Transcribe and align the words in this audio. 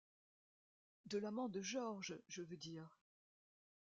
De 1.05 1.19
l’amant 1.19 1.47
de 1.47 1.61
Georges, 1.61 2.17
je 2.27 2.41
veux 2.41 2.57
dire. 2.57 2.97